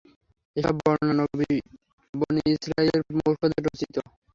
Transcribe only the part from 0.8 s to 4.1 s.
বর্ণনা বনী ইসরাঈলের মূর্খদের রচিত।